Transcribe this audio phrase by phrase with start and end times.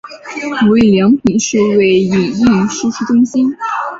[0.67, 3.55] 无印良品数位影印输出中心